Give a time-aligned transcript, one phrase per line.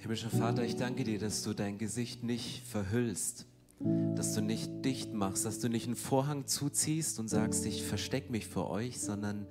[0.00, 3.44] Himmlischer Vater, ich danke dir, dass du dein Gesicht nicht verhüllst,
[4.14, 8.32] dass du nicht dicht machst, dass du nicht einen Vorhang zuziehst und sagst, ich verstecke
[8.32, 9.46] mich vor euch, sondern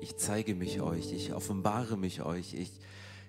[0.00, 2.70] ich zeige mich euch, ich offenbare mich euch, ich,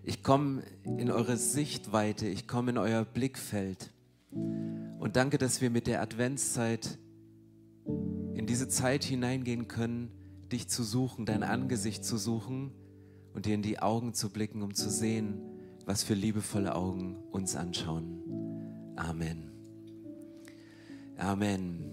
[0.03, 3.89] ich komme in eure Sichtweite, ich komme in euer Blickfeld.
[4.29, 6.99] Und danke, dass wir mit der Adventszeit
[8.35, 10.11] in diese Zeit hineingehen können,
[10.51, 12.71] dich zu suchen, dein Angesicht zu suchen
[13.33, 15.50] und dir in die Augen zu blicken, um zu sehen,
[15.91, 18.93] was für liebevolle Augen uns anschauen.
[18.95, 19.51] Amen.
[21.17, 21.83] Amen.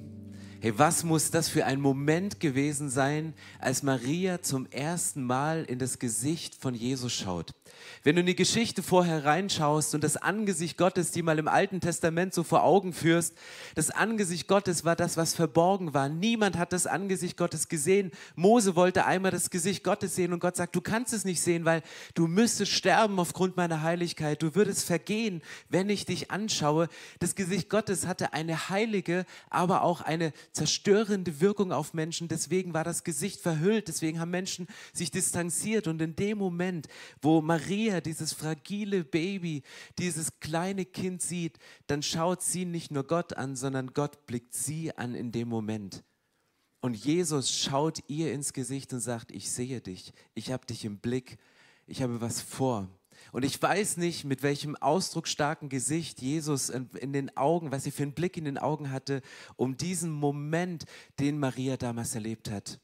[0.60, 5.80] Hey, was muss das für ein Moment gewesen sein, als Maria zum ersten Mal in
[5.80, 7.50] das Gesicht von Jesus schaut?
[8.02, 11.80] Wenn du in die Geschichte vorher reinschaust und das Angesicht Gottes, die mal im Alten
[11.80, 13.34] Testament so vor Augen führst,
[13.74, 16.08] das Angesicht Gottes war das, was verborgen war.
[16.08, 18.10] Niemand hat das Angesicht Gottes gesehen.
[18.34, 21.64] Mose wollte einmal das Gesicht Gottes sehen und Gott sagt, du kannst es nicht sehen,
[21.64, 21.82] weil
[22.14, 24.42] du müsstest sterben aufgrund meiner Heiligkeit.
[24.42, 26.88] Du würdest vergehen, wenn ich dich anschaue.
[27.20, 32.28] Das Gesicht Gottes hatte eine heilige, aber auch eine zerstörende Wirkung auf Menschen.
[32.28, 33.88] Deswegen war das Gesicht verhüllt.
[33.88, 35.86] Deswegen haben Menschen sich distanziert.
[35.86, 36.88] Und in dem Moment,
[37.22, 39.62] wo Maria dieses fragile Baby,
[39.98, 44.96] dieses kleine Kind sieht, dann schaut sie nicht nur Gott an, sondern Gott blickt sie
[44.96, 46.04] an in dem Moment.
[46.80, 50.98] Und Jesus schaut ihr ins Gesicht und sagt, ich sehe dich, ich habe dich im
[50.98, 51.38] Blick,
[51.86, 52.88] ich habe was vor.
[53.32, 58.04] Und ich weiß nicht, mit welchem ausdrucksstarken Gesicht Jesus in den Augen, was sie für
[58.04, 59.22] einen Blick in den Augen hatte,
[59.56, 60.84] um diesen Moment,
[61.18, 62.80] den Maria damals erlebt hat.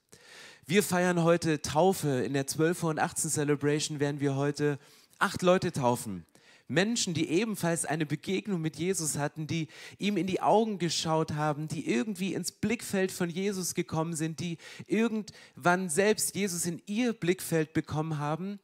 [0.66, 2.22] Wir feiern heute Taufe.
[2.22, 4.78] In der 12 und 18 Celebration werden wir heute
[5.18, 6.24] acht Leute taufen.
[6.68, 11.68] Menschen, die ebenfalls eine Begegnung mit Jesus hatten, die ihm in die Augen geschaut haben,
[11.68, 17.74] die irgendwie ins Blickfeld von Jesus gekommen sind, die irgendwann selbst Jesus in ihr Blickfeld
[17.74, 18.58] bekommen haben.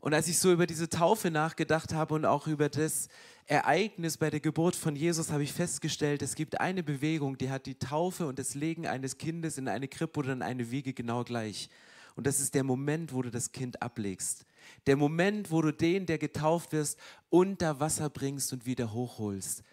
[0.00, 3.08] Und als ich so über diese Taufe nachgedacht habe und auch über das
[3.50, 7.66] Ereignis bei der Geburt von Jesus, habe ich festgestellt, es gibt eine Bewegung, die hat
[7.66, 11.24] die Taufe und das Legen eines Kindes in eine Krippe oder in eine Wiege genau
[11.24, 11.68] gleich.
[12.14, 14.46] Und das ist der Moment, wo du das Kind ablegst.
[14.86, 16.96] Der Moment, wo du den, der getauft wirst,
[17.28, 19.64] unter Wasser bringst und wieder hochholst.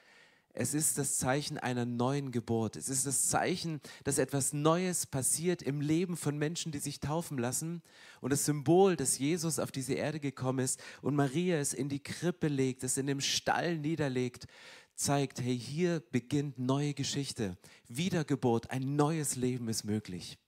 [0.59, 2.77] Es ist das Zeichen einer neuen Geburt.
[2.77, 7.37] Es ist das Zeichen, dass etwas Neues passiert im Leben von Menschen, die sich taufen
[7.37, 7.83] lassen.
[8.21, 12.01] Und das Symbol, dass Jesus auf diese Erde gekommen ist und Maria es in die
[12.01, 14.47] Krippe legt, es in dem Stall niederlegt,
[14.95, 17.55] zeigt, hey, hier beginnt neue Geschichte.
[17.87, 20.39] Wiedergeburt, ein neues Leben ist möglich.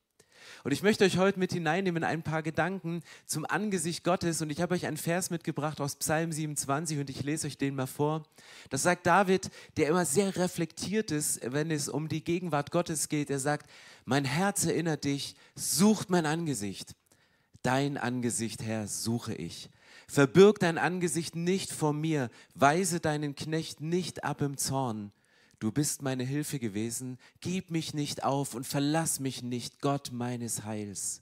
[0.63, 4.41] Und ich möchte euch heute mit hineinnehmen in ein paar Gedanken zum Angesicht Gottes.
[4.41, 7.75] Und ich habe euch einen Vers mitgebracht aus Psalm 27 und ich lese euch den
[7.75, 8.23] mal vor.
[8.69, 13.29] Das sagt David, der immer sehr reflektiert ist, wenn es um die Gegenwart Gottes geht.
[13.29, 13.69] Er sagt,
[14.05, 16.95] mein Herz erinnert dich, sucht mein Angesicht.
[17.61, 19.69] Dein Angesicht, Herr, suche ich.
[20.07, 25.11] Verbirg dein Angesicht nicht vor mir, weise deinen Knecht nicht ab im Zorn.
[25.59, 30.63] Du bist meine Hilfe gewesen, gib mich nicht auf und verlass mich nicht, Gott meines
[30.63, 31.21] Heils.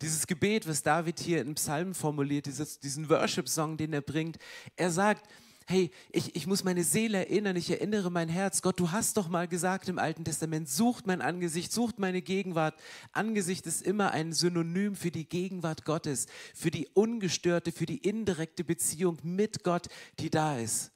[0.00, 4.38] Dieses Gebet, was David hier in Psalmen formuliert, dieses, diesen Worship-Song, den er bringt,
[4.76, 5.28] er sagt,
[5.66, 8.62] hey, ich, ich muss meine Seele erinnern, ich erinnere mein Herz.
[8.62, 12.78] Gott, du hast doch mal gesagt im Alten Testament, sucht mein Angesicht, sucht meine Gegenwart.
[13.12, 18.62] Angesicht ist immer ein Synonym für die Gegenwart Gottes, für die ungestörte, für die indirekte
[18.62, 19.88] Beziehung mit Gott,
[20.20, 20.92] die da ist.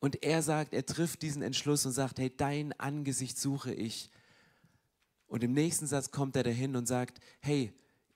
[0.00, 4.10] Und er sagt, er trifft diesen Entschluss und sagt, hey, dein Angesicht suche ich.
[5.28, 7.72] Und im nächsten Satz kommt er dahin und sagt, hey,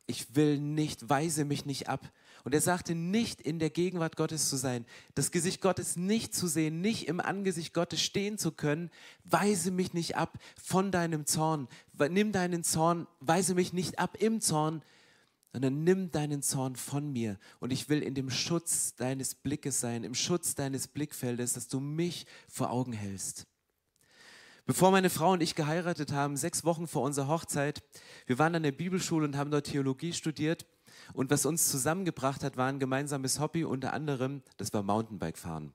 [0.06, 2.10] ich will nicht, weise mich nicht ab.
[2.42, 4.84] Und er sagte, nicht in der Gegenwart Gottes zu sein,
[5.14, 8.90] das Gesicht Gottes nicht zu sehen, nicht im Angesicht Gottes stehen zu können,
[9.24, 11.68] weise mich nicht ab von deinem Zorn.
[12.10, 14.82] Nimm deinen Zorn, weise mich nicht ab im Zorn,
[15.54, 20.02] sondern nimm deinen Zorn von mir und ich will in dem Schutz deines Blickes sein,
[20.02, 23.46] im Schutz deines Blickfeldes, dass du mich vor Augen hältst.
[24.66, 27.84] Bevor meine Frau und ich geheiratet haben, sechs Wochen vor unserer Hochzeit,
[28.26, 30.66] wir waren an der Bibelschule und haben dort Theologie studiert
[31.12, 35.72] und was uns zusammengebracht hat, war ein gemeinsames Hobby, unter anderem, das war Mountainbike-Fahren.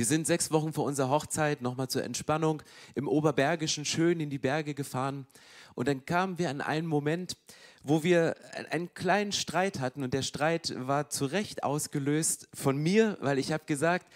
[0.00, 2.62] Wir sind sechs Wochen vor unserer Hochzeit nochmal zur Entspannung
[2.94, 5.26] im Oberbergischen schön in die Berge gefahren.
[5.74, 7.36] Und dann kamen wir an einen Moment,
[7.82, 8.34] wo wir
[8.70, 10.02] einen kleinen Streit hatten.
[10.02, 14.10] Und der Streit war zu Recht ausgelöst von mir, weil ich habe gesagt,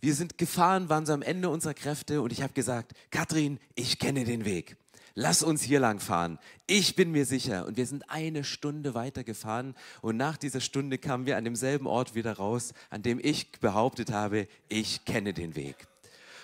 [0.00, 2.20] wir sind gefahren, waren so am Ende unserer Kräfte.
[2.20, 4.76] Und ich habe gesagt, Katrin, ich kenne den Weg.
[5.20, 6.38] Lass uns hier lang fahren.
[6.68, 7.66] Ich bin mir sicher.
[7.66, 11.88] Und wir sind eine Stunde weiter gefahren und nach dieser Stunde kamen wir an demselben
[11.88, 15.88] Ort wieder raus, an dem ich behauptet habe, ich kenne den Weg.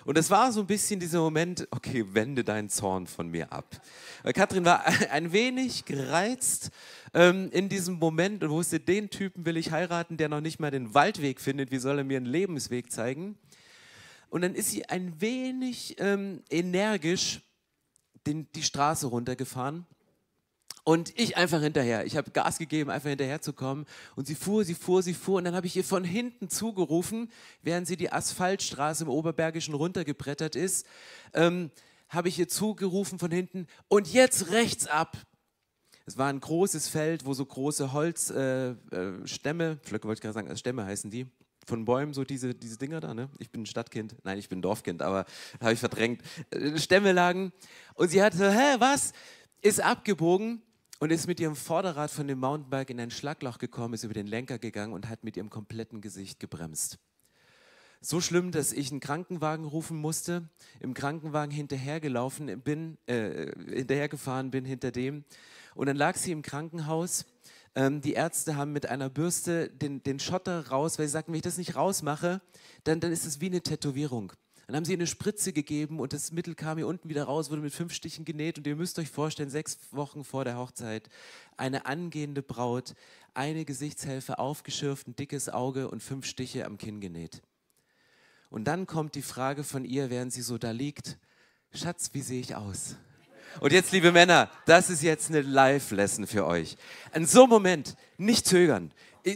[0.05, 3.81] Und es war so ein bisschen dieser Moment, okay, wende deinen Zorn von mir ab.
[4.25, 6.73] Weil Katrin war ein wenig gereizt
[7.15, 10.73] ähm, in diesem Moment und wusste, den Typen will ich heiraten, der noch nicht mal
[10.73, 11.71] den Waldweg findet.
[11.71, 13.38] Wie soll er mir einen Lebensweg zeigen?
[14.31, 17.41] Und dann ist sie ein wenig ähm, energisch
[18.26, 19.87] den, die Straße runtergefahren
[20.85, 22.05] und ich einfach hinterher.
[22.05, 23.87] Ich habe Gas gegeben, einfach hinterher zu kommen.
[24.17, 25.38] Und sie fuhr, sie fuhr, sie fuhr.
[25.38, 27.32] Und dann habe ich ihr von hinten zugerufen,
[27.62, 30.87] während sie die Asphaltstraße im Oberbergischen runtergebrettert ist,
[31.32, 31.71] ähm,
[32.11, 33.67] habe ich ihr zugerufen von hinten.
[33.88, 35.17] Und jetzt rechts ab.
[36.05, 40.35] Es war ein großes Feld, wo so große Holzstämme, äh, äh, Stämme, wollte ich gerade
[40.35, 41.26] sagen, also Stämme heißen die,
[41.66, 43.14] von Bäumen, so diese, diese Dinger da.
[43.14, 43.28] Ne?
[43.38, 45.25] Ich bin Stadtkind, nein, ich bin Dorfkind, aber
[45.61, 46.22] habe ich verdrängt.
[46.50, 47.52] Äh, Stämme lagen.
[47.94, 49.12] Und sie hatte, hä, was?
[49.61, 50.62] Ist abgebogen
[50.99, 54.26] und ist mit ihrem Vorderrad von dem Mountainbike in ein Schlagloch gekommen, ist über den
[54.26, 56.99] Lenker gegangen und hat mit ihrem kompletten Gesicht gebremst.
[58.00, 60.50] So schlimm, dass ich einen Krankenwagen rufen musste,
[60.81, 65.25] im Krankenwagen hinterhergelaufen bin, äh, hinterhergefahren bin hinter dem.
[65.75, 67.25] Und dann lag sie im Krankenhaus.
[67.75, 71.38] Ähm, die Ärzte haben mit einer Bürste den, den Schotter raus, weil sie sagten, wenn
[71.38, 72.41] ich das nicht rausmache,
[72.85, 74.32] dann, dann ist es wie eine Tätowierung.
[74.67, 77.61] Dann haben sie eine Spritze gegeben und das Mittel kam hier unten wieder raus, wurde
[77.61, 78.56] mit fünf Stichen genäht.
[78.56, 81.11] Und ihr müsst euch vorstellen, sechs Wochen vor der Hochzeit,
[81.56, 82.94] eine angehende Braut,
[83.35, 87.43] eine Gesichtshälfte aufgeschürft, ein dickes Auge und fünf Stiche am Kinn genäht.
[88.49, 91.19] Und dann kommt die Frage von ihr, während sie so da liegt,
[91.73, 92.97] Schatz, wie sehe ich aus?
[93.61, 96.77] Und jetzt, liebe Männer, das ist jetzt eine Live-Lesson für euch.
[97.15, 98.93] In so einem Moment nicht zögern.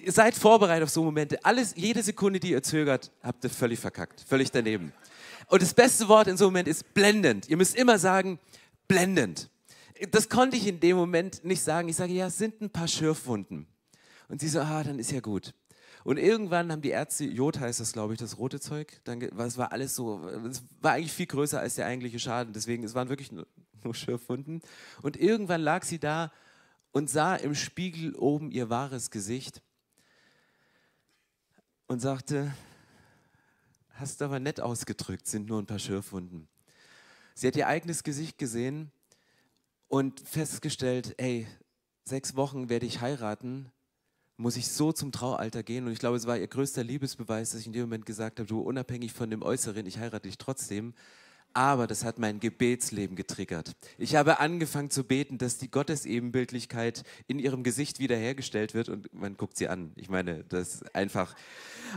[0.07, 1.45] Seid vorbereitet auf so Momente.
[1.45, 4.93] Alles, jede Sekunde, die ihr zögert, habt ihr völlig verkackt, völlig daneben.
[5.47, 7.49] Und das beste Wort in so einem Moment ist blendend.
[7.49, 8.39] Ihr müsst immer sagen,
[8.87, 9.49] blendend.
[10.11, 11.89] Das konnte ich in dem Moment nicht sagen.
[11.89, 13.67] Ich sage, ja, es sind ein paar Schürfwunden.
[14.29, 15.55] Und sie so, ah, dann ist ja gut.
[16.05, 19.59] Und irgendwann haben die Ärzte, Jod heißt das, glaube ich, das rote Zeug, dann, es
[19.59, 22.53] war alles so, es war eigentlich viel größer als der eigentliche Schaden.
[22.53, 23.31] Deswegen, es waren wirklich
[23.85, 24.63] nur Schürfwunden.
[25.03, 26.33] Und irgendwann lag sie da
[26.93, 29.63] und sah im Spiegel oben ihr wahres Gesicht
[31.87, 32.55] und sagte,
[33.95, 36.49] hast du aber nett ausgedrückt, sind nur ein paar Schürfwunden.
[37.35, 38.91] Sie hat ihr eigenes Gesicht gesehen
[39.89, 41.47] und festgestellt, ey,
[42.05, 43.71] sechs Wochen werde ich heiraten,
[44.37, 45.87] muss ich so zum Traualter gehen.
[45.87, 48.47] Und ich glaube, es war ihr größter Liebesbeweis, dass ich in dem Moment gesagt habe,
[48.47, 50.95] du, unabhängig von dem Äußeren, ich heirate dich trotzdem
[51.55, 53.75] aber das hat mein Gebetsleben getriggert.
[53.97, 59.37] Ich habe angefangen zu beten, dass die Gottesebenbildlichkeit in ihrem Gesicht wiederhergestellt wird und man
[59.37, 59.93] guckt sie an.
[59.97, 61.35] Ich meine, das ist einfach.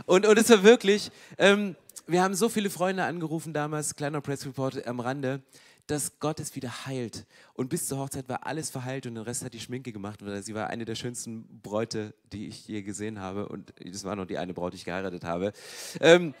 [0.06, 1.76] Und, und es war wirklich, ähm,
[2.06, 5.42] wir haben so viele Freunde angerufen damals, kleiner Press Report am Rande,
[5.86, 7.26] dass Gott es wieder heilt.
[7.54, 10.24] Und bis zur Hochzeit war alles verheilt und den Rest hat die Schminke gemacht.
[10.24, 13.48] Weil sie war eine der schönsten Bräute, die ich je gesehen habe.
[13.48, 15.52] Und das war noch die eine Braut, die ich geheiratet habe.
[16.00, 16.34] Ähm,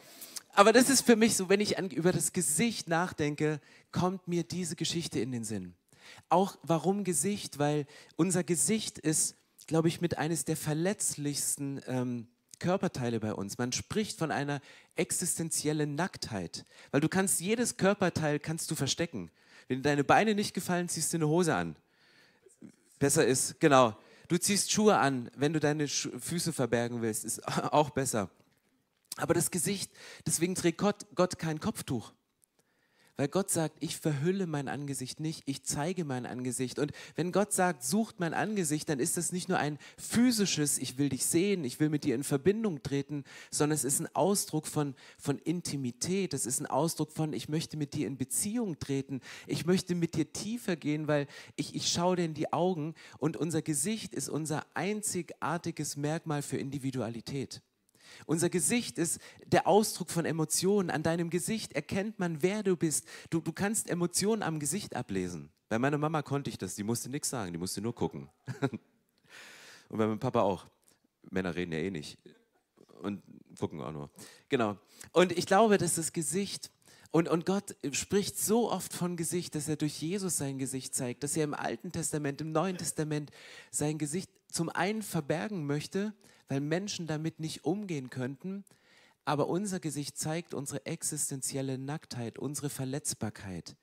[0.52, 3.60] aber das ist für mich so, wenn ich an, über das Gesicht nachdenke,
[3.90, 5.74] kommt mir diese Geschichte in den Sinn.
[6.28, 7.58] Auch warum Gesicht?
[7.58, 12.26] Weil unser Gesicht ist, glaube ich, mit eines der verletzlichsten ähm,
[12.58, 13.58] Körperteile bei uns.
[13.58, 14.60] Man spricht von einer
[14.94, 19.30] existenziellen Nacktheit, weil du kannst jedes Körperteil kannst du verstecken.
[19.68, 21.76] Wenn deine Beine nicht gefallen, ziehst du eine Hose an.
[22.98, 23.96] Besser ist, genau.
[24.28, 28.30] Du ziehst Schuhe an, wenn du deine Füße verbergen willst, ist auch besser.
[29.16, 29.92] Aber das Gesicht,
[30.26, 32.12] deswegen trägt Gott, Gott kein Kopftuch.
[33.18, 36.78] Weil Gott sagt, ich verhülle mein Angesicht nicht, ich zeige mein Angesicht.
[36.78, 40.96] Und wenn Gott sagt, sucht mein Angesicht, dann ist das nicht nur ein physisches, ich
[40.96, 44.66] will dich sehen, ich will mit dir in Verbindung treten, sondern es ist ein Ausdruck
[44.66, 46.32] von, von Intimität.
[46.32, 49.20] Es ist ein Ausdruck von, ich möchte mit dir in Beziehung treten.
[49.46, 51.26] Ich möchte mit dir tiefer gehen, weil
[51.56, 56.56] ich, ich schaue dir in die Augen und unser Gesicht ist unser einzigartiges Merkmal für
[56.56, 57.60] Individualität.
[58.26, 60.90] Unser Gesicht ist der Ausdruck von Emotionen.
[60.90, 63.06] An deinem Gesicht erkennt man, wer du bist.
[63.30, 65.50] Du, du kannst Emotionen am Gesicht ablesen.
[65.68, 66.74] Bei meiner Mama konnte ich das.
[66.74, 68.28] Die musste nichts sagen, die musste nur gucken.
[69.88, 70.66] Und bei meinem Papa auch.
[71.30, 72.18] Männer reden ja eh nicht.
[73.00, 73.22] Und
[73.58, 74.10] gucken auch nur.
[74.48, 74.76] Genau.
[75.12, 76.70] Und ich glaube, dass das Gesicht
[77.12, 81.22] und, und Gott spricht so oft von Gesicht, dass er durch Jesus sein Gesicht zeigt,
[81.22, 83.30] dass er im Alten Testament, im Neuen Testament
[83.70, 86.14] sein Gesicht zum einen verbergen möchte,
[86.52, 88.62] weil Menschen damit nicht umgehen könnten.
[89.24, 93.74] Aber unser Gesicht zeigt unsere existenzielle Nacktheit, unsere Verletzbarkeit.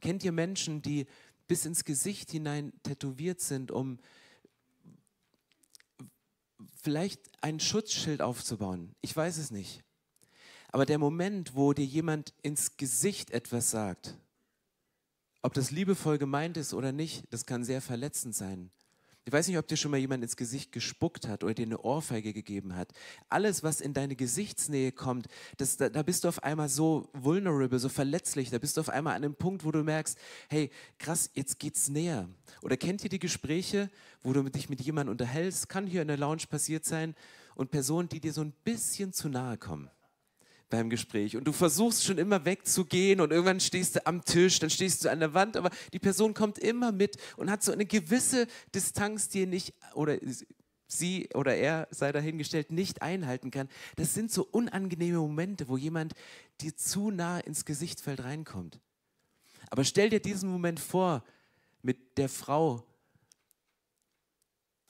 [0.00, 1.06] Kennt ihr Menschen, die
[1.46, 4.00] bis ins Gesicht hinein tätowiert sind, um
[6.82, 8.96] vielleicht ein Schutzschild aufzubauen?
[9.02, 9.84] Ich weiß es nicht.
[10.72, 14.18] Aber der Moment, wo dir jemand ins Gesicht etwas sagt,
[15.42, 18.72] ob das liebevoll gemeint ist oder nicht, das kann sehr verletzend sein.
[19.28, 21.80] Ich weiß nicht, ob dir schon mal jemand ins Gesicht gespuckt hat oder dir eine
[21.80, 22.92] Ohrfeige gegeben hat.
[23.28, 27.80] Alles, was in deine Gesichtsnähe kommt, das, da, da bist du auf einmal so vulnerable,
[27.80, 28.50] so verletzlich.
[28.50, 30.16] Da bist du auf einmal an einem Punkt, wo du merkst,
[30.48, 32.28] hey, krass, jetzt geht's näher.
[32.62, 33.90] Oder kennt ihr die Gespräche,
[34.22, 35.68] wo du dich mit jemandem unterhältst?
[35.68, 37.16] Kann hier in der Lounge passiert sein
[37.56, 39.90] und Personen, die dir so ein bisschen zu nahe kommen
[40.68, 44.70] beim Gespräch und du versuchst schon immer wegzugehen und irgendwann stehst du am Tisch, dann
[44.70, 47.86] stehst du an der Wand, aber die Person kommt immer mit und hat so eine
[47.86, 50.18] gewisse Distanz, die er nicht oder
[50.88, 53.68] sie oder er sei dahingestellt nicht einhalten kann.
[53.96, 56.14] Das sind so unangenehme Momente, wo jemand
[56.60, 58.80] dir zu nah ins Gesichtfeld reinkommt.
[59.70, 61.24] Aber stell dir diesen Moment vor
[61.82, 62.84] mit der Frau,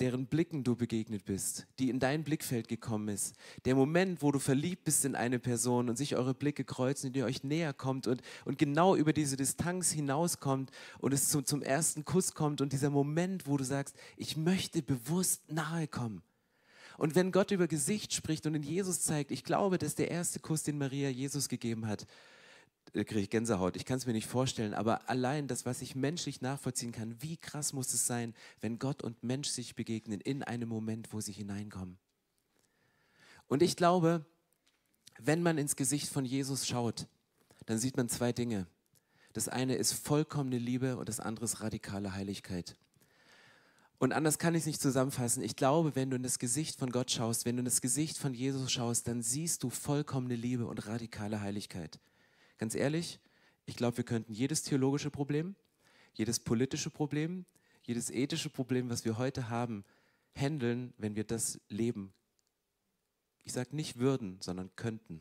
[0.00, 3.34] deren Blicken du begegnet bist, die in dein Blickfeld gekommen ist.
[3.64, 7.24] Der Moment, wo du verliebt bist in eine Person und sich eure Blicke kreuzen ihr
[7.24, 12.04] euch näher kommt und, und genau über diese Distanz hinauskommt und es zum, zum ersten
[12.04, 16.22] Kuss kommt und dieser Moment, wo du sagst, ich möchte bewusst nahe kommen.
[16.98, 20.40] Und wenn Gott über Gesicht spricht und in Jesus zeigt, ich glaube, dass der erste
[20.40, 22.06] Kuss, den Maria Jesus gegeben hat,
[22.92, 23.76] kriege ich Gänsehaut.
[23.76, 27.36] Ich kann es mir nicht vorstellen, aber allein das, was ich menschlich nachvollziehen kann, wie
[27.36, 31.32] krass muss es sein, wenn Gott und Mensch sich begegnen in einem Moment, wo sie
[31.32, 31.98] hineinkommen.
[33.48, 34.24] Und ich glaube,
[35.18, 37.06] wenn man ins Gesicht von Jesus schaut,
[37.66, 38.66] dann sieht man zwei Dinge.
[39.32, 42.76] Das eine ist vollkommene Liebe und das andere ist radikale Heiligkeit.
[43.98, 45.42] Und anders kann ich es nicht zusammenfassen.
[45.42, 48.18] Ich glaube, wenn du in das Gesicht von Gott schaust, wenn du in das Gesicht
[48.18, 51.98] von Jesus schaust, dann siehst du vollkommene Liebe und radikale Heiligkeit.
[52.58, 53.20] Ganz ehrlich,
[53.66, 55.56] ich glaube, wir könnten jedes theologische Problem,
[56.14, 57.44] jedes politische Problem,
[57.82, 59.84] jedes ethische Problem, was wir heute haben,
[60.34, 62.12] handeln, wenn wir das leben.
[63.44, 65.20] Ich sage nicht würden, sondern könnten.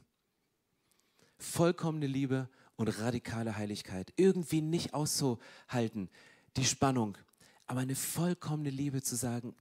[1.38, 4.14] Vollkommene Liebe und radikale Heiligkeit.
[4.16, 6.10] Irgendwie nicht auszuhalten,
[6.58, 7.18] die Spannung.
[7.68, 9.56] Aber eine vollkommene Liebe zu sagen,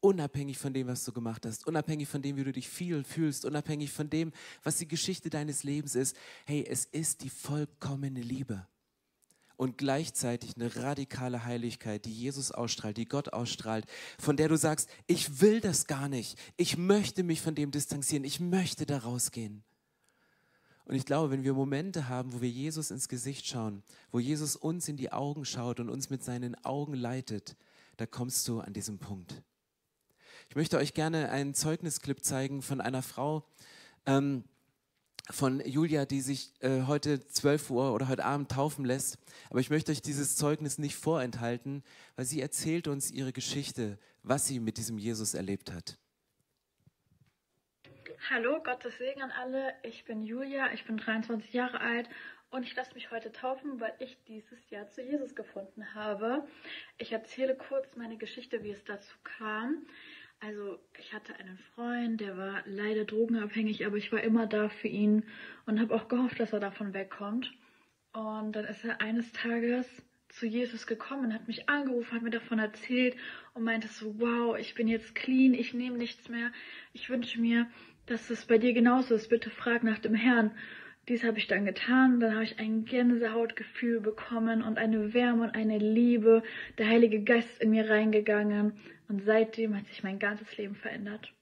[0.00, 3.92] unabhängig von dem, was du gemacht hast, unabhängig von dem, wie du dich fühlst, unabhängig
[3.92, 6.16] von dem, was die Geschichte deines Lebens ist.
[6.46, 8.66] Hey, es ist die vollkommene Liebe.
[9.56, 13.84] Und gleichzeitig eine radikale Heiligkeit, die Jesus ausstrahlt, die Gott ausstrahlt,
[14.18, 16.38] von der du sagst, ich will das gar nicht.
[16.56, 18.24] Ich möchte mich von dem distanzieren.
[18.24, 19.62] Ich möchte da rausgehen.
[20.86, 24.56] Und ich glaube, wenn wir Momente haben, wo wir Jesus ins Gesicht schauen, wo Jesus
[24.56, 27.54] uns in die Augen schaut und uns mit seinen Augen leitet,
[27.98, 29.42] da kommst du an diesem Punkt.
[30.50, 33.44] Ich möchte euch gerne einen Zeugnisclip zeigen von einer Frau,
[34.04, 34.42] ähm,
[35.30, 39.18] von Julia, die sich äh, heute 12 Uhr oder heute Abend taufen lässt.
[39.48, 41.84] Aber ich möchte euch dieses Zeugnis nicht vorenthalten,
[42.16, 45.98] weil sie erzählt uns ihre Geschichte, was sie mit diesem Jesus erlebt hat.
[48.28, 49.74] Hallo, Gottes Segen an alle.
[49.84, 52.08] Ich bin Julia, ich bin 23 Jahre alt
[52.50, 56.44] und ich lasse mich heute taufen, weil ich dieses Jahr zu Jesus gefunden habe.
[56.98, 59.86] Ich erzähle kurz meine Geschichte, wie es dazu kam.
[60.40, 64.88] Also ich hatte einen Freund, der war leider drogenabhängig, aber ich war immer da für
[64.88, 65.24] ihn
[65.66, 67.52] und habe auch gehofft, dass er davon wegkommt.
[68.12, 69.86] Und dann ist er eines Tages
[70.30, 73.16] zu Jesus gekommen, hat mich angerufen, hat mir davon erzählt
[73.52, 76.52] und meinte so, wow, ich bin jetzt clean, ich nehme nichts mehr.
[76.94, 77.68] Ich wünsche mir,
[78.06, 79.28] dass es bei dir genauso ist.
[79.28, 80.52] Bitte frag nach dem Herrn.
[81.10, 82.20] Dies habe ich dann getan.
[82.20, 86.44] Dann habe ich ein Gänsehautgefühl bekommen und eine Wärme und eine Liebe.
[86.78, 88.74] Der Heilige Geist ist in mir reingegangen.
[89.08, 91.34] Und seitdem hat sich mein ganzes Leben verändert.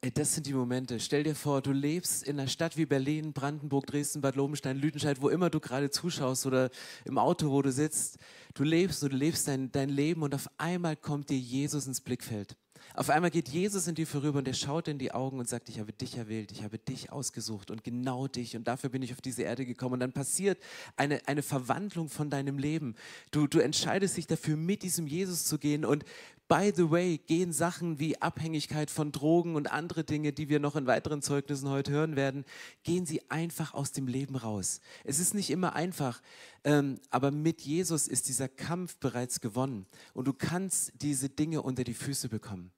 [0.00, 1.00] Ey, das sind die Momente.
[1.00, 5.20] Stell dir vor, du lebst in einer Stadt wie Berlin, Brandenburg, Dresden, Bad Lobenstein, Lüdenscheid,
[5.20, 6.70] wo immer du gerade zuschaust oder
[7.04, 8.16] im Auto, wo du sitzt.
[8.54, 12.00] Du lebst und du lebst dein, dein Leben und auf einmal kommt dir Jesus ins
[12.00, 12.56] Blickfeld.
[12.94, 15.68] Auf einmal geht Jesus in dir vorüber und er schaut in die Augen und sagt,
[15.68, 19.12] ich habe dich erwählt, ich habe dich ausgesucht und genau dich und dafür bin ich
[19.12, 19.94] auf diese Erde gekommen.
[19.94, 20.58] Und dann passiert
[20.96, 22.94] eine, eine Verwandlung von deinem Leben.
[23.30, 26.04] Du, du entscheidest dich dafür, mit diesem Jesus zu gehen und
[26.48, 30.76] By the way, gehen Sachen wie Abhängigkeit von Drogen und andere Dinge, die wir noch
[30.76, 32.46] in weiteren Zeugnissen heute hören werden,
[32.84, 34.80] gehen sie einfach aus dem Leben raus.
[35.04, 36.22] Es ist nicht immer einfach,
[36.64, 41.84] ähm, aber mit Jesus ist dieser Kampf bereits gewonnen und du kannst diese Dinge unter
[41.84, 42.72] die Füße bekommen.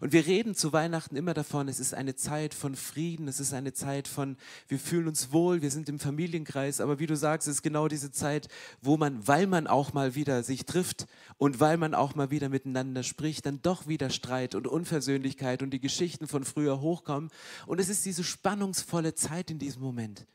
[0.00, 3.52] Und wir reden zu Weihnachten immer davon, es ist eine Zeit von Frieden, es ist
[3.52, 4.36] eine Zeit von,
[4.68, 7.88] wir fühlen uns wohl, wir sind im Familienkreis, aber wie du sagst, es ist genau
[7.88, 8.48] diese Zeit,
[8.80, 12.48] wo man, weil man auch mal wieder sich trifft und weil man auch mal wieder
[12.48, 17.30] miteinander spricht, dann doch wieder Streit und Unversöhnlichkeit und die Geschichten von früher hochkommen.
[17.66, 20.26] Und es ist diese spannungsvolle Zeit in diesem Moment.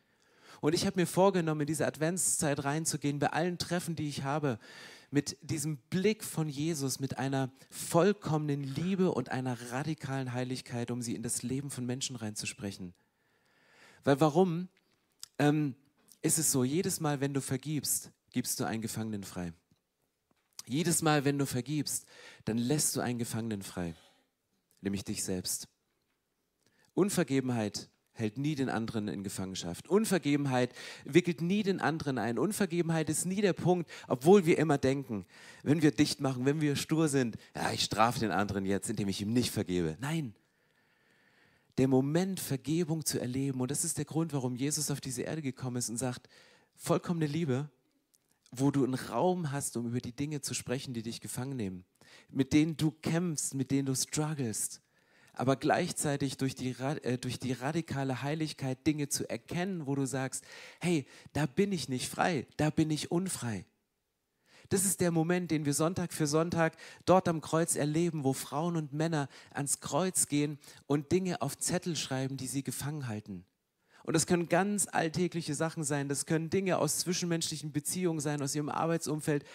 [0.63, 4.60] Und ich habe mir vorgenommen, in diese Adventszeit reinzugehen, bei allen Treffen, die ich habe,
[5.13, 11.13] mit diesem Blick von Jesus, mit einer vollkommenen Liebe und einer radikalen Heiligkeit, um sie
[11.13, 12.96] in das Leben von Menschen reinzusprechen.
[14.03, 14.70] Weil warum
[15.38, 15.75] ähm,
[16.24, 19.53] ist es so, jedes Mal, wenn du vergibst, gibst du einen Gefangenen frei.
[20.65, 22.08] Jedes Mal, wenn du vergibst,
[22.46, 23.93] dann lässt du einen Gefangenen frei,
[24.82, 25.67] nämlich dich selbst.
[26.96, 29.89] Unvergebenheit hält nie den anderen in Gefangenschaft.
[29.89, 32.38] Unvergebenheit wickelt nie den anderen ein.
[32.38, 35.25] Unvergebenheit ist nie der Punkt, obwohl wir immer denken,
[35.63, 39.10] wenn wir dicht machen, wenn wir stur sind, ja, ich strafe den anderen jetzt, indem
[39.10, 39.98] ich ihm nicht vergebe.
[40.00, 40.34] Nein.
[41.79, 45.41] Der Moment, Vergebung zu erleben, und das ist der Grund, warum Jesus auf diese Erde
[45.41, 46.29] gekommen ist und sagt,
[46.75, 47.70] vollkommene Liebe,
[48.51, 51.84] wo du einen Raum hast, um über die Dinge zu sprechen, die dich gefangen nehmen,
[52.29, 54.84] mit denen du kämpfst, mit denen du strugglest
[55.33, 60.43] aber gleichzeitig durch die, äh, durch die radikale Heiligkeit Dinge zu erkennen, wo du sagst,
[60.79, 63.65] hey, da bin ich nicht frei, da bin ich unfrei.
[64.69, 66.75] Das ist der Moment, den wir Sonntag für Sonntag
[67.05, 71.95] dort am Kreuz erleben, wo Frauen und Männer ans Kreuz gehen und Dinge auf Zettel
[71.95, 73.45] schreiben, die sie gefangen halten.
[74.03, 78.55] Und das können ganz alltägliche Sachen sein, das können Dinge aus zwischenmenschlichen Beziehungen sein, aus
[78.55, 79.45] ihrem Arbeitsumfeld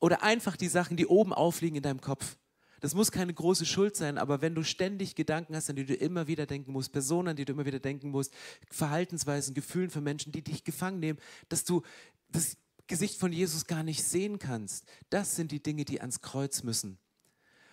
[0.00, 2.36] oder einfach die Sachen, die oben aufliegen in deinem Kopf.
[2.80, 5.94] Das muss keine große Schuld sein, aber wenn du ständig Gedanken hast, an die du
[5.94, 8.32] immer wieder denken musst, Personen, an die du immer wieder denken musst,
[8.70, 11.18] Verhaltensweisen, Gefühlen für Menschen, die dich gefangen nehmen,
[11.50, 11.82] dass du
[12.28, 12.56] das
[12.86, 16.98] Gesicht von Jesus gar nicht sehen kannst, das sind die Dinge, die ans Kreuz müssen.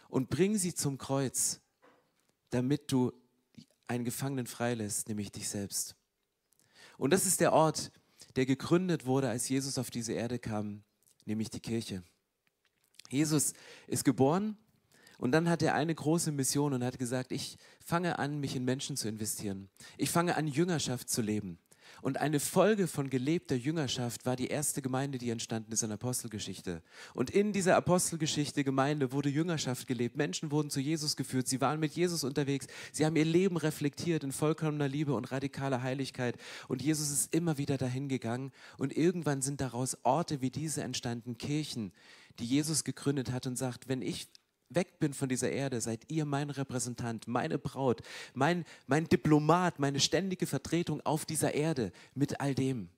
[0.09, 1.61] Und bring sie zum Kreuz,
[2.49, 3.13] damit du
[3.87, 5.95] einen Gefangenen freilässt, nämlich dich selbst.
[6.97, 7.91] Und das ist der Ort,
[8.35, 10.83] der gegründet wurde, als Jesus auf diese Erde kam,
[11.25, 12.03] nämlich die Kirche.
[13.09, 13.53] Jesus
[13.87, 14.57] ist geboren
[15.17, 18.65] und dann hat er eine große Mission und hat gesagt, ich fange an, mich in
[18.65, 19.69] Menschen zu investieren.
[19.97, 21.57] Ich fange an, Jüngerschaft zu leben.
[22.01, 26.81] Und eine Folge von gelebter Jüngerschaft war die erste Gemeinde, die entstanden ist in Apostelgeschichte.
[27.13, 30.15] Und in dieser Apostelgeschichte Gemeinde wurde Jüngerschaft gelebt.
[30.15, 31.47] Menschen wurden zu Jesus geführt.
[31.47, 32.67] Sie waren mit Jesus unterwegs.
[32.91, 36.37] Sie haben ihr Leben reflektiert in vollkommener Liebe und radikaler Heiligkeit.
[36.67, 38.51] Und Jesus ist immer wieder dahin gegangen.
[38.77, 41.93] Und irgendwann sind daraus Orte wie diese entstanden, Kirchen,
[42.39, 44.27] die Jesus gegründet hat und sagt, wenn ich
[44.69, 48.01] weg bin von dieser Erde, seid ihr mein Repräsentant, meine Braut,
[48.33, 52.89] mein, mein Diplomat, meine ständige Vertretung auf dieser Erde mit all dem.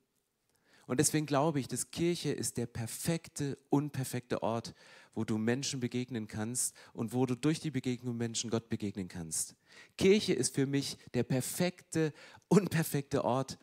[0.90, 4.74] Und deswegen glaube ich, dass Kirche ist der perfekte, unperfekte Ort,
[5.14, 9.56] wo du Menschen begegnen kannst und wo du durch die Begegnung Menschen Gott begegnen kannst.
[9.98, 12.12] Kirche ist für mich der perfekte,
[12.48, 13.60] unperfekte Ort,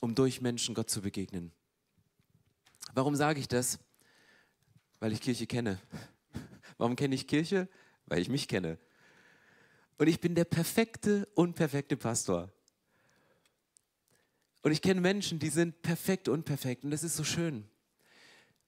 [0.00, 1.52] um durch Menschen Gott zu begegnen.
[2.92, 3.78] Warum sage ich das?
[4.98, 5.78] Weil ich Kirche kenne.
[6.78, 7.68] Warum kenne ich Kirche?
[8.06, 8.78] Weil ich mich kenne.
[9.98, 12.50] Und ich bin der perfekte, unperfekte Pastor.
[14.62, 16.84] Und ich kenne Menschen, die sind perfekt, unperfekt.
[16.84, 17.64] Und das ist so schön.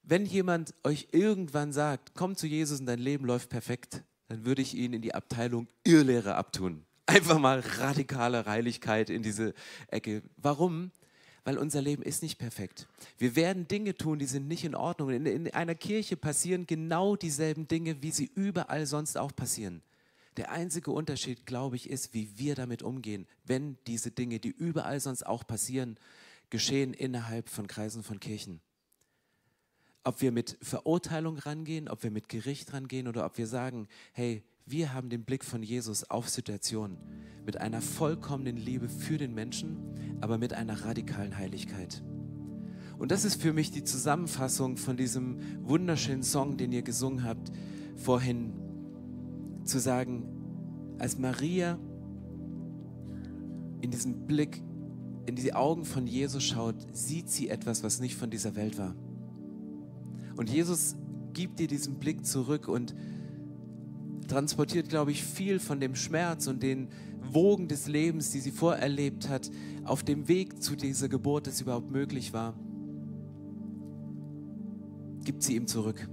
[0.03, 4.61] Wenn jemand euch irgendwann sagt, komm zu Jesus und dein Leben läuft perfekt, dann würde
[4.61, 6.85] ich ihn in die Abteilung Irrlehre abtun.
[7.07, 9.53] Einfach mal radikale Heiligkeit in diese
[9.87, 10.23] Ecke.
[10.37, 10.91] Warum?
[11.47, 12.89] Weil unser Leben ist nicht perfekt.
[13.17, 15.11] Wir werden Dinge tun, die sind nicht in Ordnung.
[15.11, 19.81] In, in einer Kirche passieren genau dieselben Dinge, wie sie überall sonst auch passieren.
[20.35, 24.99] Der einzige Unterschied, glaube ich, ist, wie wir damit umgehen, wenn diese Dinge, die überall
[24.99, 25.97] sonst auch passieren,
[26.49, 28.59] geschehen innerhalb von Kreisen von Kirchen.
[30.03, 34.43] Ob wir mit Verurteilung rangehen, ob wir mit Gericht rangehen oder ob wir sagen, hey,
[34.67, 36.97] wir haben den Blick von Jesus auf Situationen
[37.45, 39.77] mit einer vollkommenen Liebe für den Menschen,
[40.19, 42.03] aber mit einer radikalen Heiligkeit.
[42.97, 47.51] Und das ist für mich die Zusammenfassung von diesem wunderschönen Song, den ihr gesungen habt
[47.95, 48.53] vorhin,
[49.63, 50.25] zu sagen,
[50.99, 51.79] als Maria
[53.79, 54.61] in diesem Blick
[55.27, 58.95] in die Augen von Jesus schaut, sieht sie etwas, was nicht von dieser Welt war.
[60.35, 60.95] Und Jesus
[61.33, 62.95] gibt dir diesen Blick zurück und
[64.27, 66.89] transportiert, glaube ich, viel von dem Schmerz und den
[67.21, 69.49] Wogen des Lebens, die sie vorerlebt hat,
[69.83, 72.53] auf dem Weg zu dieser Geburt, das überhaupt möglich war,
[75.23, 76.07] gibt sie ihm zurück.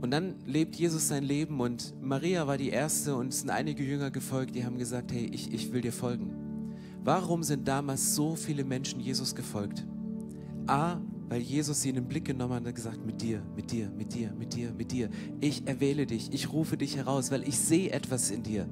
[0.00, 3.82] Und dann lebt Jesus sein Leben und Maria war die Erste und es sind einige
[3.82, 6.32] Jünger gefolgt, die haben gesagt, hey, ich, ich will dir folgen.
[7.02, 9.86] Warum sind damals so viele Menschen Jesus gefolgt?
[10.68, 13.90] A, weil Jesus sie in den Blick genommen hat und gesagt, mit dir, mit dir,
[13.90, 15.10] mit dir, mit dir, mit dir.
[15.40, 18.66] Ich erwähle dich, ich rufe dich heraus, weil ich sehe etwas in dir.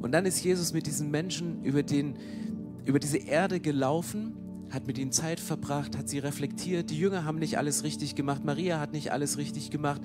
[0.00, 2.14] Und dann ist Jesus mit diesen Menschen über, den,
[2.84, 4.36] über diese Erde gelaufen,
[4.70, 6.90] hat mit ihnen Zeit verbracht, hat sie reflektiert.
[6.90, 10.00] Die Jünger haben nicht alles richtig gemacht, Maria hat nicht alles richtig gemacht.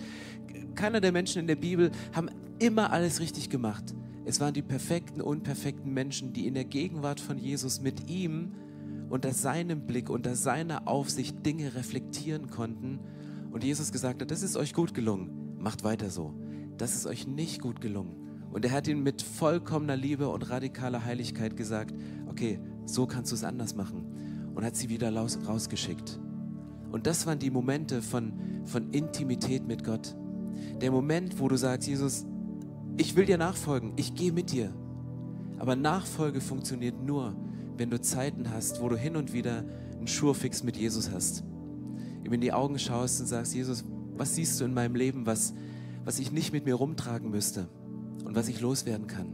[0.76, 3.96] Keiner der Menschen in der Bibel haben immer alles richtig gemacht.
[4.26, 8.52] Es waren die perfekten, unperfekten Menschen, die in der Gegenwart von Jesus mit ihm
[9.10, 13.00] unter seinem Blick, unter seiner Aufsicht Dinge reflektieren konnten.
[13.52, 16.34] Und Jesus gesagt hat, das ist euch gut gelungen, macht weiter so.
[16.78, 18.16] Das ist euch nicht gut gelungen.
[18.52, 21.94] Und er hat ihnen mit vollkommener Liebe und radikaler Heiligkeit gesagt,
[22.28, 24.52] okay, so kannst du es anders machen.
[24.56, 26.20] Und hat sie wieder raus, rausgeschickt.
[26.92, 28.34] Und das waren die Momente von,
[28.66, 30.16] von Intimität mit Gott.
[30.82, 32.26] Der Moment, wo du sagst, Jesus,
[32.98, 34.74] ich will dir nachfolgen, ich gehe mit dir.
[35.60, 37.36] Aber Nachfolge funktioniert nur,
[37.78, 39.64] wenn du Zeiten hast, wo du hin und wieder
[39.98, 41.44] einen Schurfix mit Jesus hast.
[42.24, 43.84] Ihm in die Augen schaust und sagst, Jesus,
[44.16, 45.54] was siehst du in meinem Leben, was,
[46.04, 47.68] was ich nicht mit mir rumtragen müsste
[48.26, 49.34] und was ich loswerden kann?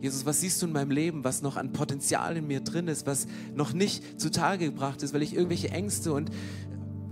[0.00, 3.06] Jesus, was siehst du in meinem Leben, was noch an Potenzial in mir drin ist,
[3.06, 6.30] was noch nicht zutage gebracht ist, weil ich irgendwelche Ängste und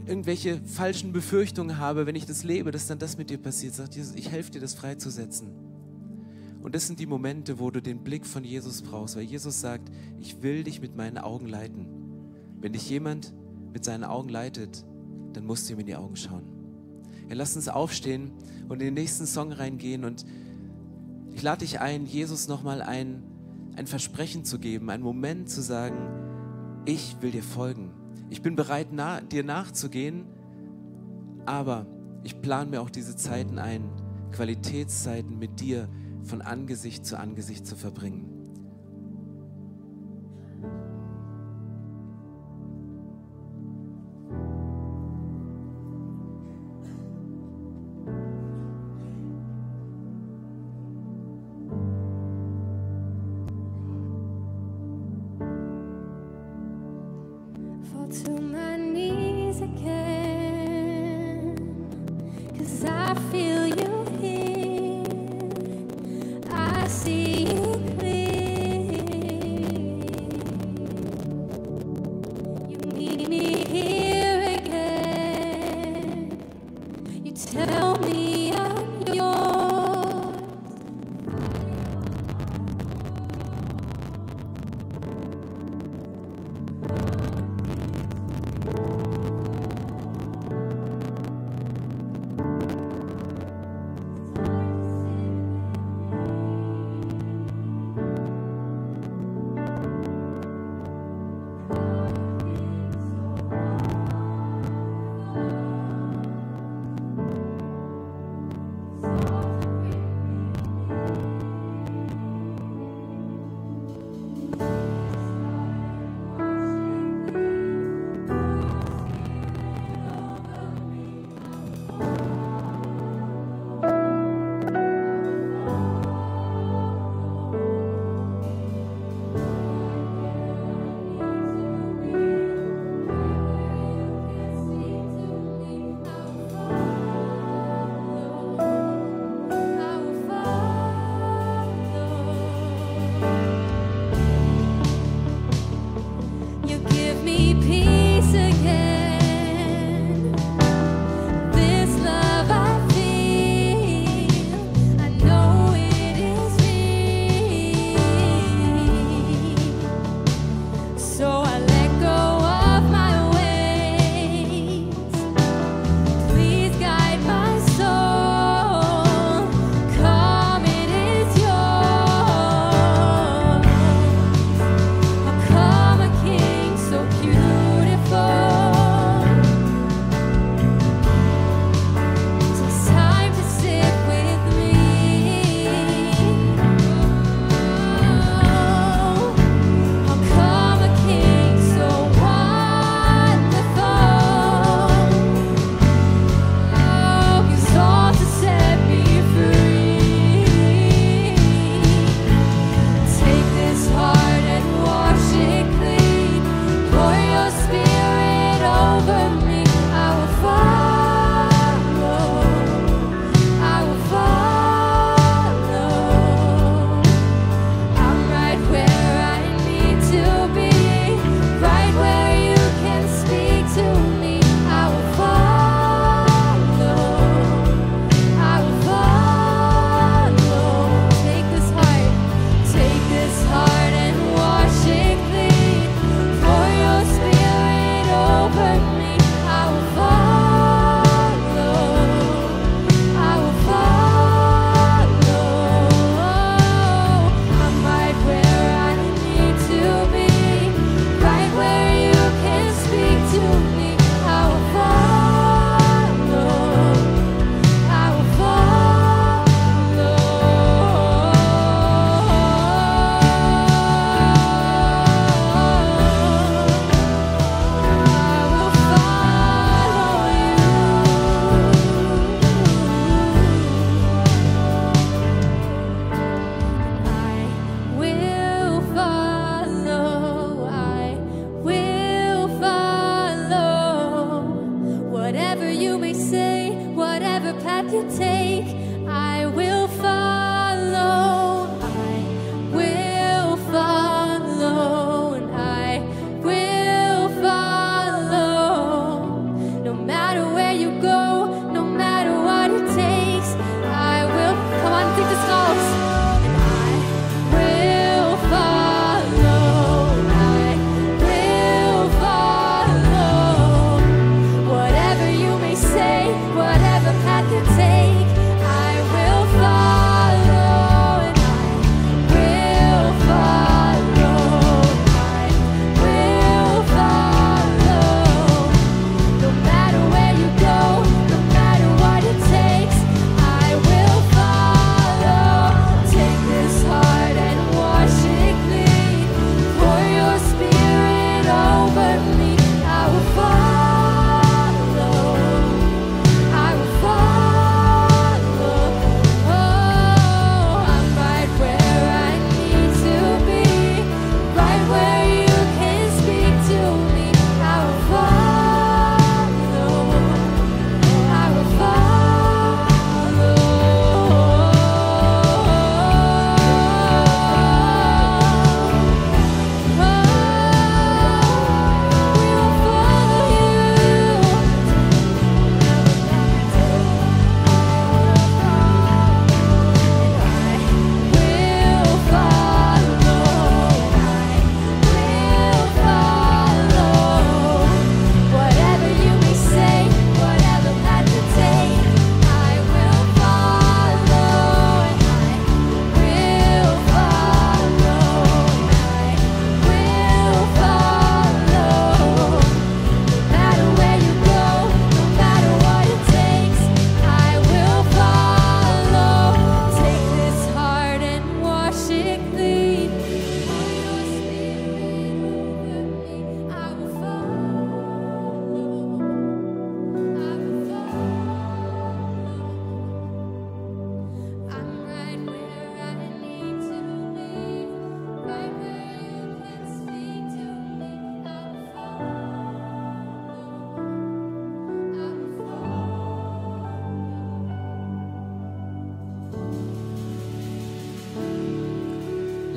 [0.07, 3.75] irgendwelche falschen Befürchtungen habe, wenn ich das lebe, dass dann das mit dir passiert.
[3.75, 5.68] Sagt Jesus, ich helfe dir, das freizusetzen.
[6.69, 9.91] Und das sind die Momente, wo du den Blick von Jesus brauchst, weil Jesus sagt,
[10.21, 11.87] ich will dich mit meinen Augen leiten.
[12.61, 13.33] Wenn dich jemand
[13.73, 14.85] mit seinen Augen leitet,
[15.33, 16.43] dann musst du ihm in die Augen schauen.
[17.27, 18.33] Ja, lass uns aufstehen
[18.69, 20.27] und in den nächsten Song reingehen und
[21.33, 23.23] ich lade dich ein, Jesus nochmal ein,
[23.75, 25.97] ein Versprechen zu geben, einen Moment zu sagen,
[26.85, 27.93] ich will dir folgen.
[28.29, 30.27] Ich bin bereit, na, dir nachzugehen,
[31.47, 31.87] aber
[32.25, 33.89] ich plane mir auch diese Zeiten ein,
[34.33, 35.89] Qualitätszeiten mit dir
[36.29, 38.38] von Angesicht zu Angesicht zu verbringen.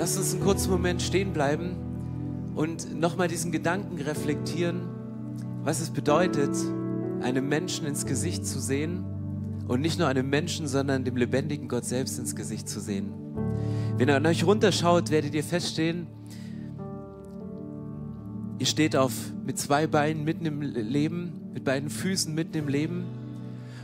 [0.01, 1.75] Lass uns einen kurzen Moment stehen bleiben
[2.55, 4.89] und nochmal diesen Gedanken reflektieren,
[5.63, 6.55] was es bedeutet,
[7.21, 9.05] einem Menschen ins Gesicht zu sehen
[9.67, 13.13] und nicht nur einem Menschen, sondern dem lebendigen Gott selbst ins Gesicht zu sehen.
[13.97, 16.07] Wenn ihr an euch runterschaut, werdet ihr feststehen,
[18.57, 19.13] ihr steht auf
[19.45, 23.03] mit zwei Beinen mitten im Leben, mit beiden Füßen mitten im Leben.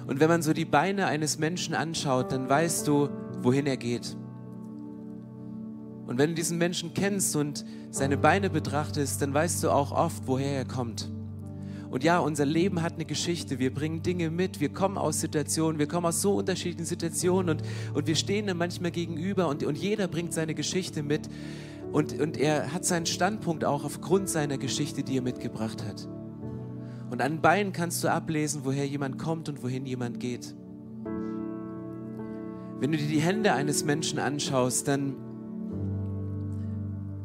[0.08, 3.08] Und wenn man so die Beine eines Menschen anschaut, dann weißt du,
[3.43, 4.17] wohin er geht.
[6.08, 10.24] Und wenn du diesen Menschen kennst und seine Beine betrachtest, dann weißt du auch oft,
[10.26, 11.12] woher er kommt.
[11.89, 13.60] Und ja, unser Leben hat eine Geschichte.
[13.60, 14.60] Wir bringen Dinge mit.
[14.60, 15.80] Wir kommen aus Situationen.
[15.80, 19.78] Wir kommen aus so unterschiedlichen Situationen und, und wir stehen dann manchmal gegenüber und, und
[19.78, 21.30] jeder bringt seine Geschichte mit.
[21.91, 26.08] Und, und er hat seinen Standpunkt auch aufgrund seiner Geschichte, die er mitgebracht hat.
[27.10, 30.56] Und an Beinen kannst du ablesen, woher jemand kommt und wohin jemand geht.
[32.80, 35.15] Wenn du dir die Hände eines Menschen anschaust, dann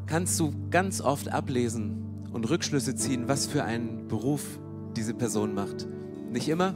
[0.06, 4.58] kannst du ganz oft ablesen und Rückschlüsse ziehen, was für einen Beruf
[4.96, 5.86] diese Person macht.
[6.30, 6.74] Nicht immer,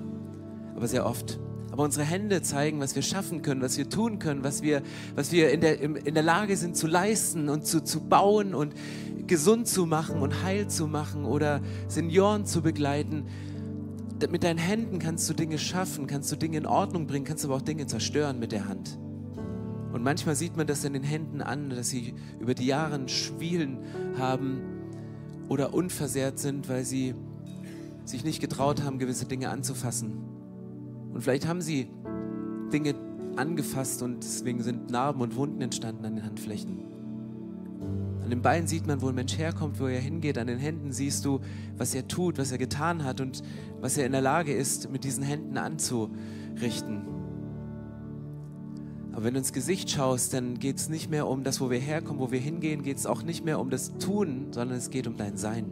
[0.75, 1.39] aber sehr oft.
[1.73, 4.83] Aber unsere Hände zeigen, was wir schaffen können, was wir tun können, was wir,
[5.15, 8.75] was wir in, der, in der Lage sind zu leisten und zu, zu bauen und
[9.27, 13.27] gesund zu machen und heil zu machen oder Senioren zu begleiten.
[14.31, 17.57] Mit deinen Händen kannst du Dinge schaffen, kannst du Dinge in Ordnung bringen, kannst aber
[17.57, 18.99] auch Dinge zerstören mit der Hand.
[19.97, 23.79] Und manchmal sieht man das in den Händen an, dass sie über die Jahre Schwielen
[24.19, 24.61] haben
[25.49, 27.15] oder unversehrt sind, weil sie
[28.05, 30.19] sich nicht getraut haben, gewisse Dinge anzufassen.
[31.15, 31.89] Und vielleicht haben sie
[32.75, 32.95] Dinge
[33.37, 36.77] angefasst und deswegen sind Narben und Wunden entstanden an den Handflächen.
[38.23, 40.37] An den Beinen sieht man, wo ein Mensch herkommt, wo er hingeht.
[40.37, 41.41] An den Händen siehst du,
[41.79, 43.43] was er tut, was er getan hat und
[43.81, 47.16] was er in der Lage ist, mit diesen Händen anzurichten.
[49.17, 51.79] Aber wenn du ins Gesicht schaust, dann geht es nicht mehr um das, wo wir
[51.79, 55.07] herkommen, wo wir hingehen, geht es auch nicht mehr um das Tun, sondern es geht
[55.07, 55.65] um dein Sein.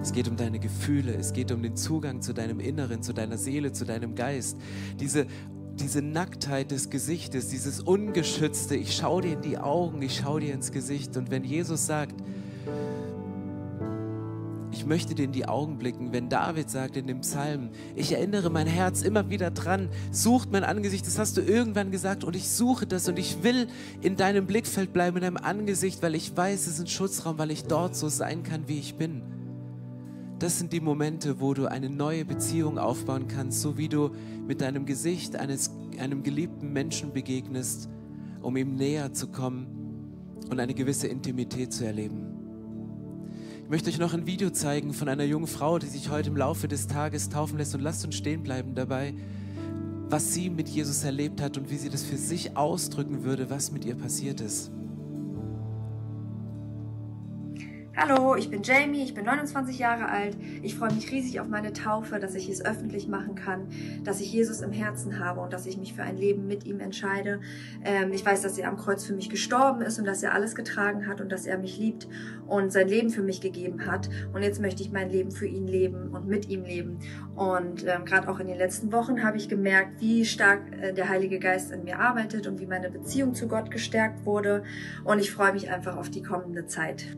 [0.00, 3.38] Es geht um deine Gefühle, es geht um den Zugang zu deinem Inneren, zu deiner
[3.38, 4.56] Seele, zu deinem Geist.
[5.00, 5.26] Diese,
[5.74, 10.54] diese Nacktheit des Gesichtes, dieses Ungeschützte, ich schaue dir in die Augen, ich schaue dir
[10.54, 11.16] ins Gesicht.
[11.16, 12.14] Und wenn Jesus sagt,
[14.86, 18.50] ich möchte dir in die Augen blicken, wenn David sagt in dem Psalm, ich erinnere
[18.50, 22.48] mein Herz immer wieder dran, sucht mein Angesicht, das hast du irgendwann gesagt und ich
[22.48, 23.66] suche das und ich will
[24.00, 27.50] in deinem Blickfeld bleiben, in deinem Angesicht, weil ich weiß, es ist ein Schutzraum, weil
[27.50, 29.22] ich dort so sein kann, wie ich bin.
[30.38, 34.12] Das sind die Momente, wo du eine neue Beziehung aufbauen kannst, so wie du
[34.46, 37.88] mit deinem Gesicht eines, einem geliebten Menschen begegnest,
[38.40, 39.66] um ihm näher zu kommen
[40.48, 42.35] und eine gewisse Intimität zu erleben.
[43.66, 46.36] Ich möchte euch noch ein Video zeigen von einer jungen Frau, die sich heute im
[46.36, 49.12] Laufe des Tages taufen lässt und lasst uns stehen bleiben dabei,
[50.08, 53.72] was sie mit Jesus erlebt hat und wie sie das für sich ausdrücken würde, was
[53.72, 54.70] mit ihr passiert ist.
[57.98, 60.36] Hallo, ich bin Jamie, ich bin 29 Jahre alt.
[60.62, 63.68] Ich freue mich riesig auf meine Taufe, dass ich es öffentlich machen kann,
[64.04, 66.80] dass ich Jesus im Herzen habe und dass ich mich für ein Leben mit ihm
[66.80, 67.40] entscheide.
[67.82, 70.54] Ähm, ich weiß, dass er am Kreuz für mich gestorben ist und dass er alles
[70.54, 72.06] getragen hat und dass er mich liebt
[72.46, 74.10] und sein Leben für mich gegeben hat.
[74.34, 76.98] Und jetzt möchte ich mein Leben für ihn leben und mit ihm leben.
[77.34, 81.08] Und ähm, gerade auch in den letzten Wochen habe ich gemerkt, wie stark äh, der
[81.08, 84.64] Heilige Geist in mir arbeitet und wie meine Beziehung zu Gott gestärkt wurde.
[85.02, 87.16] Und ich freue mich einfach auf die kommende Zeit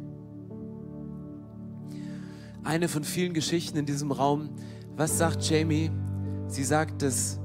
[2.64, 4.50] eine von vielen Geschichten in diesem Raum.
[4.96, 5.90] Was sagt Jamie?
[6.48, 7.38] Sie sagt, dass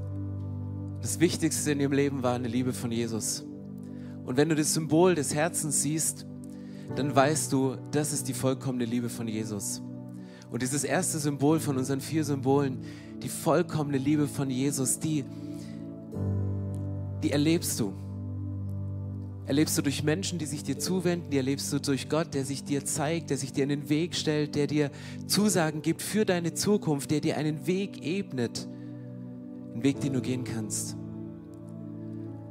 [1.00, 3.44] das Wichtigste in ihrem Leben war eine Liebe von Jesus.
[4.24, 6.26] Und wenn du das Symbol des Herzens siehst,
[6.96, 9.82] dann weißt du, das ist die vollkommene Liebe von Jesus.
[10.50, 12.78] Und dieses erste Symbol von unseren vier Symbolen,
[13.22, 15.24] die vollkommene Liebe von Jesus, die,
[17.22, 17.92] die erlebst du
[19.46, 22.64] erlebst du durch Menschen, die sich dir zuwenden, die erlebst du durch Gott, der sich
[22.64, 24.90] dir zeigt, der sich dir in den Weg stellt, der dir
[25.26, 28.66] Zusagen gibt für deine Zukunft, der dir einen Weg ebnet,
[29.74, 30.96] einen Weg, den du gehen kannst.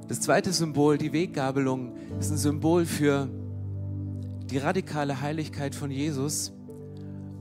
[0.07, 3.29] Das zweite Symbol, die Weggabelung, ist ein Symbol für
[4.51, 6.53] die radikale Heiligkeit von Jesus.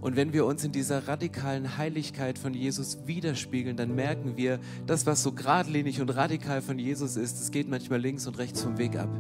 [0.01, 5.07] Und wenn wir uns in dieser radikalen Heiligkeit von Jesus widerspiegeln, dann merken wir, das,
[5.07, 8.79] was so geradlinig und radikal von Jesus ist, es geht manchmal links und rechts vom
[8.79, 9.11] Weg ab.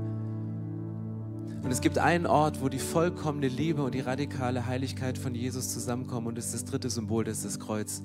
[1.62, 5.72] Und es gibt einen Ort, wo die vollkommene Liebe und die radikale Heiligkeit von Jesus
[5.72, 8.03] zusammenkommen und das ist das dritte Symbol, das ist das Kreuz.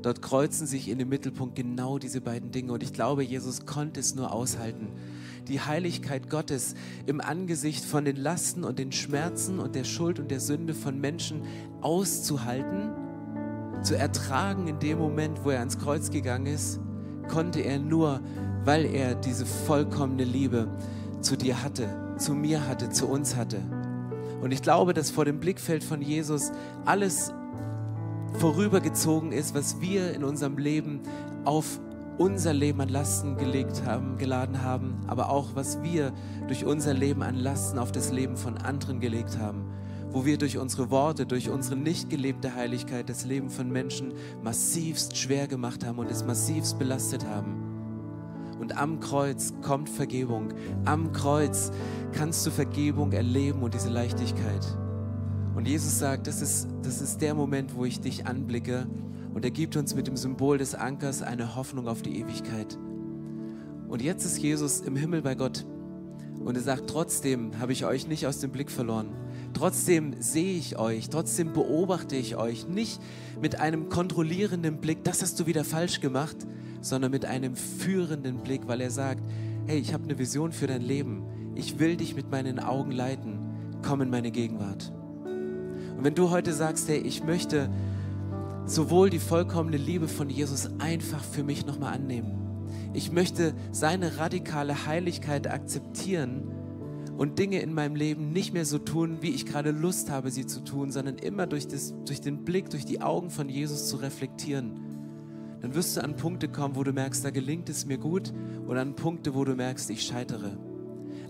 [0.00, 4.00] Dort kreuzen sich in dem Mittelpunkt genau diese beiden Dinge und ich glaube, Jesus konnte
[4.00, 4.88] es nur aushalten.
[5.48, 6.74] Die Heiligkeit Gottes
[7.06, 10.98] im Angesicht von den Lasten und den Schmerzen und der Schuld und der Sünde von
[10.98, 11.42] Menschen
[11.82, 12.92] auszuhalten,
[13.82, 16.80] zu ertragen in dem Moment, wo er ans Kreuz gegangen ist,
[17.28, 18.20] konnte er nur,
[18.64, 20.68] weil er diese vollkommene Liebe
[21.20, 23.60] zu dir hatte, zu mir hatte, zu uns hatte.
[24.40, 26.52] Und ich glaube, dass vor dem Blickfeld von Jesus
[26.84, 27.32] alles
[28.38, 31.00] vorübergezogen ist, was wir in unserem Leben
[31.44, 31.80] auf
[32.18, 36.12] unser Leben an Lasten gelegt haben, geladen haben, aber auch was wir
[36.48, 39.66] durch unser Leben an Lasten auf das Leben von anderen gelegt haben,
[40.10, 45.16] wo wir durch unsere Worte, durch unsere nicht gelebte Heiligkeit das Leben von Menschen massivst
[45.16, 47.65] schwer gemacht haben und es massivst belastet haben.
[48.58, 50.48] Und am Kreuz kommt Vergebung.
[50.84, 51.70] Am Kreuz
[52.12, 54.66] kannst du Vergebung erleben und diese Leichtigkeit.
[55.54, 58.86] Und Jesus sagt, das ist, das ist der Moment, wo ich dich anblicke
[59.36, 62.78] und er gibt uns mit dem Symbol des Ankers eine Hoffnung auf die Ewigkeit.
[63.86, 65.66] Und jetzt ist Jesus im Himmel bei Gott.
[66.42, 69.08] Und er sagt, trotzdem habe ich euch nicht aus dem Blick verloren.
[69.52, 72.66] Trotzdem sehe ich euch, trotzdem beobachte ich euch.
[72.66, 73.00] Nicht
[73.40, 76.36] mit einem kontrollierenden Blick, das hast du wieder falsch gemacht,
[76.88, 79.22] sondern mit einem führenden Blick, weil er sagt,
[79.66, 81.24] hey, ich habe eine Vision für dein Leben.
[81.54, 83.38] Ich will dich mit meinen Augen leiten.
[83.82, 84.92] Komm in meine Gegenwart.
[85.96, 87.70] Und wenn du heute sagst, hey, ich möchte
[88.66, 92.68] sowohl die vollkommene Liebe von Jesus einfach für mich nochmal annehmen.
[92.92, 96.52] Ich möchte seine radikale Heiligkeit akzeptieren
[97.16, 100.46] und Dinge in meinem Leben nicht mehr so tun, wie ich gerade Lust habe, sie
[100.46, 103.96] zu tun, sondern immer durch, das, durch den Blick, durch die Augen von Jesus zu
[103.96, 104.85] reflektieren.
[105.60, 108.32] Dann wirst du an Punkte kommen, wo du merkst, da gelingt es mir gut
[108.66, 110.56] und an Punkte, wo du merkst, ich scheitere.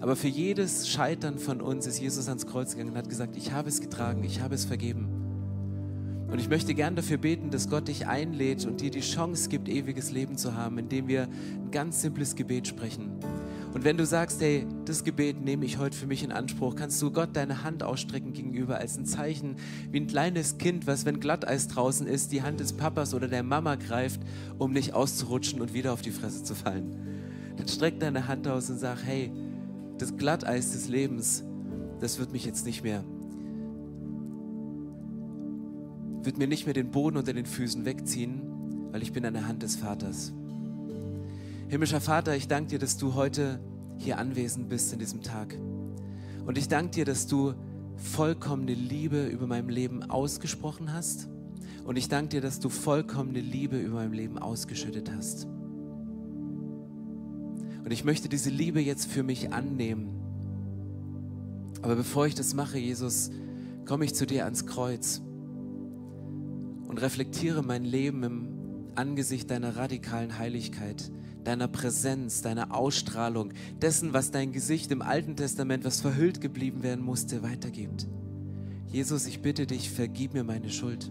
[0.00, 3.52] Aber für jedes Scheitern von uns ist Jesus ans Kreuz gegangen und hat gesagt, ich
[3.52, 5.08] habe es getragen, ich habe es vergeben.
[6.28, 9.68] Und ich möchte gern dafür beten, dass Gott dich einlädt und dir die Chance gibt,
[9.68, 13.12] ewiges Leben zu haben, indem wir ein ganz simples Gebet sprechen.
[13.76, 17.02] Und wenn du sagst, hey, das Gebet nehme ich heute für mich in Anspruch, kannst
[17.02, 19.56] du Gott deine Hand ausstrecken gegenüber als ein Zeichen,
[19.90, 23.42] wie ein kleines Kind, was, wenn Glatteis draußen ist, die Hand des Papas oder der
[23.42, 24.22] Mama greift,
[24.56, 27.54] um nicht auszurutschen und wieder auf die Fresse zu fallen.
[27.58, 29.30] Dann streck deine Hand aus und sag, hey,
[29.98, 31.44] das Glatteis des Lebens,
[32.00, 33.04] das wird mich jetzt nicht mehr
[36.22, 38.40] wird mir nicht mehr den Boden unter den Füßen wegziehen,
[38.90, 40.32] weil ich bin an der Hand des Vaters.
[41.68, 43.58] Himmlischer Vater, ich danke dir, dass du heute
[43.98, 45.58] hier anwesend bist in diesem Tag.
[46.46, 47.54] Und ich danke dir, dass du
[47.96, 51.28] vollkommene Liebe über meinem Leben ausgesprochen hast.
[51.84, 55.46] Und ich danke dir, dass du vollkommene Liebe über meinem Leben ausgeschüttet hast.
[57.84, 60.10] Und ich möchte diese Liebe jetzt für mich annehmen.
[61.82, 63.32] Aber bevor ich das mache, Jesus,
[63.86, 65.20] komme ich zu dir ans Kreuz
[66.86, 68.48] und reflektiere mein Leben im
[68.94, 71.10] Angesicht deiner radikalen Heiligkeit,
[71.46, 77.04] deiner Präsenz, deiner Ausstrahlung, dessen, was dein Gesicht im Alten Testament, was verhüllt geblieben werden
[77.04, 78.08] musste, weitergibt.
[78.86, 81.10] Jesus, ich bitte dich, vergib mir meine Schuld.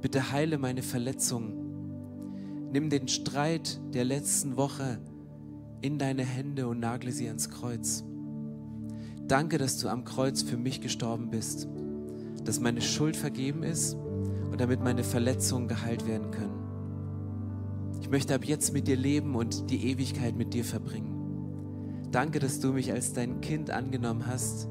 [0.00, 2.70] Bitte heile meine Verletzungen.
[2.72, 4.98] Nimm den Streit der letzten Woche
[5.82, 8.02] in deine Hände und nagle sie ans Kreuz.
[9.28, 11.68] Danke, dass du am Kreuz für mich gestorben bist,
[12.44, 13.94] dass meine Schuld vergeben ist
[14.50, 16.61] und damit meine Verletzungen geheilt werden können.
[18.12, 22.10] Ich möchte ab jetzt mit dir leben und die Ewigkeit mit dir verbringen.
[22.10, 24.68] Danke, dass du mich als dein Kind angenommen hast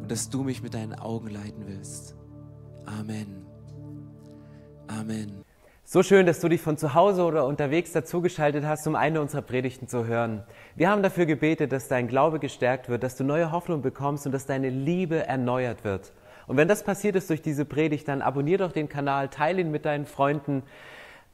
[0.00, 2.16] und dass du mich mit deinen Augen leiten willst.
[2.86, 3.46] Amen.
[4.88, 5.44] Amen.
[5.84, 9.42] So schön, dass du dich von zu Hause oder unterwegs dazugeschaltet hast, um eine unserer
[9.42, 10.42] Predigten zu hören.
[10.74, 14.32] Wir haben dafür gebetet, dass dein Glaube gestärkt wird, dass du neue Hoffnung bekommst und
[14.32, 16.12] dass deine Liebe erneuert wird.
[16.48, 19.70] Und wenn das passiert ist durch diese Predigt, dann abonnier doch den Kanal, teile ihn
[19.70, 20.64] mit deinen Freunden